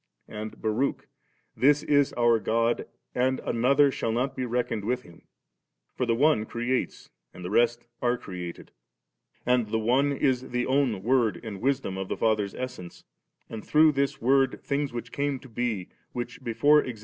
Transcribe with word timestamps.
and 0.27 0.59
Baruch, 0.59 1.07
'This 1.55 1.83
is 1.83 2.11
our 2.17 2.39
God, 2.39 2.87
and 3.13 3.39
another 3.41 3.91
shall 3.91 4.11
not 4.11 4.35
be 4.35 4.47
reckoned 4.47 4.83
with 4.83 5.03
Him^' 5.03 5.27
For 5.93 6.07
the 6.07 6.15
One 6.15 6.43
creates, 6.43 7.11
and 7.35 7.45
the 7.45 7.51
rest 7.51 7.85
are 8.01 8.17
created; 8.17 8.71
and 9.45 9.67
the 9.67 9.77
One 9.77 10.11
is 10.11 10.49
the 10.49 10.65
own 10.65 11.03
Word 11.03 11.39
and 11.43 11.61
Wisdom 11.61 11.99
of 11.99 12.07
the 12.07 12.17
Father's 12.17 12.55
Essence, 12.55 13.03
and 13.47 13.63
through 13.63 13.91
this 13.91 14.19
Word 14.19 14.59
things 14.63 14.91
which 14.91 15.11
came 15.11 15.37
to 15.37 15.47
be^ 15.47 15.89
which 16.13 16.43
before 16.43 16.79
existed 16.79 16.85
not, 16.87 16.87
were 16.87 16.89
made. 16.93 16.99